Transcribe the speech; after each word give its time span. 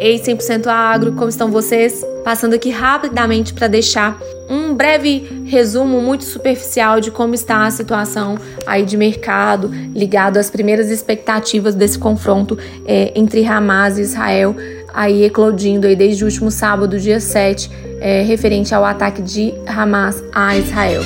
Ei, 0.00 0.18
100% 0.18 0.66
agro, 0.68 1.12
como 1.12 1.28
estão 1.28 1.50
vocês? 1.50 2.04
Passando 2.24 2.54
aqui 2.54 2.70
rapidamente 2.70 3.52
para 3.52 3.66
deixar 3.66 4.16
um 4.48 4.74
breve 4.74 5.44
resumo 5.44 6.00
muito 6.00 6.24
superficial 6.24 7.00
de 7.00 7.10
como 7.10 7.34
está 7.34 7.66
a 7.66 7.70
situação 7.70 8.38
aí 8.64 8.84
de 8.84 8.96
mercado 8.96 9.68
ligado 9.94 10.36
às 10.36 10.50
primeiras 10.50 10.88
expectativas 10.88 11.74
desse 11.74 11.98
confronto 11.98 12.56
é, 12.86 13.12
entre 13.14 13.44
Hamas 13.44 13.98
e 13.98 14.02
Israel, 14.02 14.54
aí 14.94 15.24
eclodindo 15.24 15.86
aí 15.86 15.96
desde 15.96 16.22
o 16.22 16.28
último 16.28 16.50
sábado, 16.50 16.98
dia 16.98 17.18
7, 17.18 17.70
é, 18.00 18.22
referente 18.22 18.72
ao 18.72 18.84
ataque 18.84 19.20
de 19.20 19.52
Hamas 19.66 20.22
a 20.32 20.56
Israel. 20.56 21.02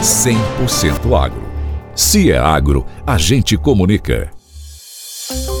100% 0.00 1.16
agro. 1.16 1.44
Se 1.94 2.32
é 2.32 2.38
agro, 2.38 2.84
a 3.06 3.16
gente 3.16 3.56
comunica. 3.56 4.33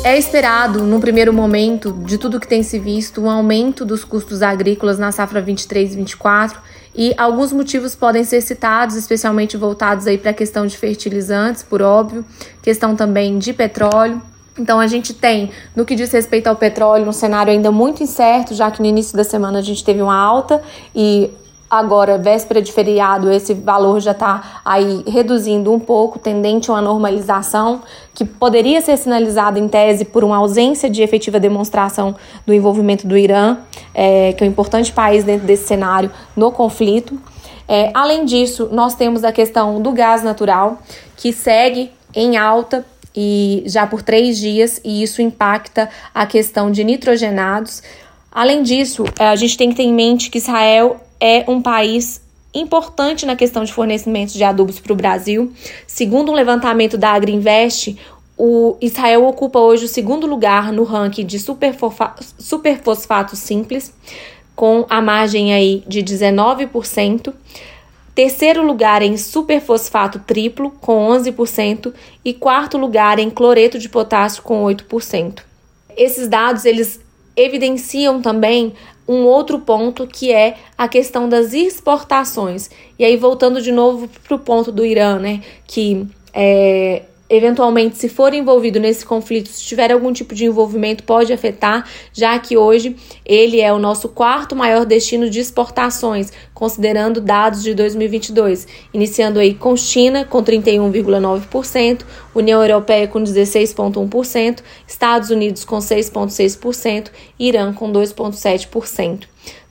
É 0.04 0.18
esperado, 0.18 0.82
num 0.82 1.00
primeiro 1.00 1.32
momento, 1.32 1.90
de 1.90 2.18
tudo 2.18 2.38
que 2.38 2.46
tem 2.46 2.62
se 2.62 2.78
visto, 2.78 3.22
um 3.22 3.30
aumento 3.30 3.86
dos 3.86 4.04
custos 4.04 4.42
agrícolas 4.42 4.98
na 4.98 5.10
safra 5.10 5.42
23-24 5.42 6.56
e 6.94 7.14
alguns 7.16 7.54
motivos 7.54 7.94
podem 7.94 8.22
ser 8.22 8.42
citados, 8.42 8.96
especialmente 8.96 9.56
voltados 9.56 10.06
aí 10.06 10.18
para 10.18 10.32
a 10.32 10.34
questão 10.34 10.66
de 10.66 10.76
fertilizantes, 10.76 11.62
por 11.62 11.80
óbvio, 11.80 12.22
questão 12.60 12.94
também 12.94 13.38
de 13.38 13.54
petróleo. 13.54 14.20
Então 14.58 14.78
a 14.78 14.86
gente 14.86 15.14
tem, 15.14 15.50
no 15.74 15.86
que 15.86 15.94
diz 15.94 16.12
respeito 16.12 16.48
ao 16.48 16.54
petróleo, 16.54 17.08
um 17.08 17.12
cenário 17.12 17.50
ainda 17.50 17.72
muito 17.72 18.02
incerto, 18.02 18.54
já 18.54 18.70
que 18.70 18.80
no 18.80 18.86
início 18.86 19.16
da 19.16 19.24
semana 19.24 19.60
a 19.60 19.62
gente 19.62 19.82
teve 19.82 20.02
uma 20.02 20.14
alta 20.14 20.60
e 20.94 21.30
Agora, 21.74 22.16
véspera 22.16 22.62
de 22.62 22.70
feriado, 22.70 23.28
esse 23.32 23.52
valor 23.52 23.98
já 23.98 24.12
está 24.12 24.60
aí 24.64 25.02
reduzindo 25.08 25.72
um 25.72 25.80
pouco, 25.80 26.20
tendente 26.20 26.70
a 26.70 26.74
uma 26.74 26.80
normalização, 26.80 27.82
que 28.14 28.24
poderia 28.24 28.80
ser 28.80 28.96
sinalizada 28.96 29.58
em 29.58 29.66
tese 29.66 30.04
por 30.04 30.22
uma 30.22 30.36
ausência 30.36 30.88
de 30.88 31.02
efetiva 31.02 31.40
demonstração 31.40 32.14
do 32.46 32.54
envolvimento 32.54 33.08
do 33.08 33.18
Irã, 33.18 33.56
é, 33.92 34.32
que 34.34 34.44
é 34.44 34.46
um 34.46 34.50
importante 34.50 34.92
país 34.92 35.24
dentro 35.24 35.48
desse 35.48 35.66
cenário 35.66 36.12
no 36.36 36.52
conflito. 36.52 37.18
É, 37.66 37.90
além 37.92 38.24
disso, 38.24 38.68
nós 38.70 38.94
temos 38.94 39.24
a 39.24 39.32
questão 39.32 39.82
do 39.82 39.90
gás 39.90 40.22
natural, 40.22 40.78
que 41.16 41.32
segue 41.32 41.90
em 42.14 42.36
alta 42.36 42.86
e 43.16 43.64
já 43.66 43.84
por 43.84 44.00
três 44.00 44.38
dias, 44.38 44.80
e 44.84 45.02
isso 45.02 45.20
impacta 45.20 45.90
a 46.14 46.24
questão 46.24 46.70
de 46.70 46.84
nitrogenados. 46.84 47.82
Além 48.30 48.62
disso, 48.62 49.04
a 49.18 49.34
gente 49.34 49.56
tem 49.56 49.70
que 49.70 49.74
ter 49.74 49.82
em 49.82 49.92
mente 49.92 50.30
que 50.30 50.38
Israel 50.38 51.00
é 51.20 51.44
um 51.48 51.60
país 51.62 52.22
importante 52.54 53.26
na 53.26 53.34
questão 53.34 53.64
de 53.64 53.72
fornecimento 53.72 54.32
de 54.32 54.44
adubos 54.44 54.78
para 54.78 54.92
o 54.92 54.96
Brasil. 54.96 55.52
Segundo 55.86 56.30
um 56.30 56.34
levantamento 56.34 56.96
da 56.96 57.10
Agriinvest, 57.10 57.96
o 58.36 58.76
Israel 58.80 59.26
ocupa 59.26 59.58
hoje 59.58 59.84
o 59.84 59.88
segundo 59.88 60.26
lugar 60.26 60.72
no 60.72 60.84
ranking 60.84 61.24
de 61.26 61.38
superfosfato 61.38 63.36
simples, 63.36 63.92
com 64.54 64.86
a 64.88 65.00
margem 65.02 65.52
aí 65.52 65.82
de 65.86 66.02
19%. 66.02 67.32
Terceiro 68.14 68.64
lugar 68.64 69.02
em 69.02 69.16
superfosfato 69.16 70.20
triplo, 70.20 70.70
com 70.80 71.08
11%, 71.08 71.92
e 72.24 72.32
quarto 72.32 72.78
lugar 72.78 73.18
em 73.18 73.28
cloreto 73.28 73.78
de 73.78 73.88
potássio, 73.88 74.42
com 74.42 74.62
8%. 74.62 75.42
Esses 75.96 76.28
dados 76.28 76.64
eles 76.64 77.00
evidenciam 77.36 78.22
também 78.22 78.72
um 79.06 79.24
outro 79.24 79.58
ponto 79.58 80.06
que 80.06 80.32
é 80.32 80.56
a 80.76 80.88
questão 80.88 81.28
das 81.28 81.52
exportações. 81.52 82.70
E 82.98 83.04
aí, 83.04 83.16
voltando 83.16 83.60
de 83.60 83.70
novo 83.70 84.08
para 84.26 84.34
o 84.34 84.38
ponto 84.38 84.72
do 84.72 84.84
Irã, 84.84 85.18
né? 85.18 85.42
Que 85.66 86.06
é, 86.32 87.02
eventualmente, 87.28 87.96
se 87.96 88.08
for 88.08 88.34
envolvido 88.34 88.78
nesse 88.78 89.04
conflito, 89.04 89.48
se 89.48 89.64
tiver 89.64 89.90
algum 89.90 90.12
tipo 90.12 90.34
de 90.34 90.44
envolvimento, 90.44 91.04
pode 91.04 91.32
afetar, 91.32 91.88
já 92.12 92.38
que 92.38 92.56
hoje 92.56 92.96
ele 93.24 93.60
é 93.60 93.72
o 93.72 93.78
nosso 93.78 94.08
quarto 94.08 94.54
maior 94.54 94.84
destino 94.84 95.30
de 95.30 95.40
exportações, 95.40 96.32
considerando 96.52 97.20
dados 97.20 97.62
de 97.62 97.74
2022, 97.74 98.66
iniciando 98.92 99.38
aí 99.38 99.54
com 99.54 99.76
China 99.76 100.24
com 100.24 100.42
31,9%, 100.42 102.02
União 102.34 102.60
Europeia 102.60 103.08
com 103.08 103.22
16,1%, 103.22 104.60
Estados 104.86 105.30
Unidos 105.30 105.64
com 105.64 105.78
6,6%, 105.78 107.08
Irã 107.38 107.72
com 107.72 107.90
2,7%. 107.90 109.24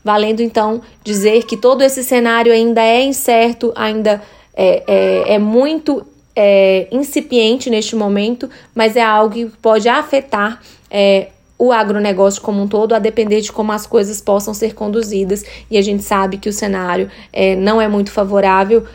Valendo 0.04 0.42
então 0.42 0.82
dizer 1.04 1.44
que 1.44 1.56
todo 1.56 1.82
esse 1.82 2.04
cenário 2.04 2.52
ainda 2.52 2.82
é 2.82 3.04
incerto, 3.04 3.72
ainda 3.74 4.22
é, 4.54 4.84
é, 4.86 5.34
é 5.36 5.40
muito 5.40 6.06
é, 6.36 6.88
incipiente 6.92 7.70
neste 7.70 7.96
momento, 7.96 8.50
mas 8.74 8.96
é 8.96 9.04
algo 9.04 9.34
que 9.34 9.46
pode 9.62 9.88
afetar 9.88 10.62
é, 10.90 11.28
o 11.58 11.72
agronegócio 11.72 12.42
como 12.42 12.62
um 12.62 12.68
todo, 12.68 12.94
a 12.94 13.00
depender 13.00 13.42
de 13.42 13.52
como 13.52 13.72
as 13.72 13.86
coisas 13.86 14.20
possam 14.20 14.54
ser 14.54 14.74
conduzidas. 14.74 15.46
E 15.70 15.78
a 15.78 15.82
gente 15.82 16.04
sabe 16.04 16.38
que 16.38 16.50
o 16.50 16.54
cenário 16.54 17.10
é, 17.32 17.56
não 17.56 17.82
é 17.82 17.88
muito 17.88 18.12
favorável, 18.12 18.86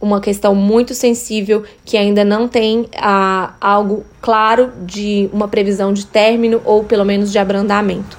uma 0.00 0.20
questão 0.20 0.54
muito 0.54 0.94
sensível 0.94 1.64
que 1.84 1.96
ainda 1.96 2.24
não 2.24 2.46
tem 2.46 2.86
a, 2.96 3.54
algo 3.60 4.04
claro 4.20 4.72
de 4.82 5.28
uma 5.32 5.48
previsão 5.48 5.92
de 5.92 6.06
término 6.06 6.60
ou 6.64 6.84
pelo 6.84 7.04
menos 7.04 7.32
de 7.32 7.38
abrandamento. 7.38 8.16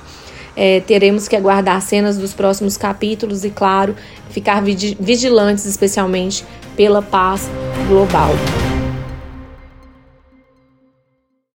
É, 0.56 0.82
teremos 0.82 1.28
que 1.28 1.38
aguardar 1.38 1.82
cenas 1.82 2.18
dos 2.18 2.34
próximos 2.34 2.76
capítulos 2.76 3.46
e, 3.46 3.50
claro, 3.50 3.96
ficar 4.30 4.62
vigilantes, 4.62 5.66
especialmente 5.66 6.44
pela 6.76 7.02
paz 7.02 7.50
global. 7.88 8.32